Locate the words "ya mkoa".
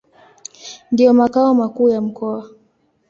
1.89-2.49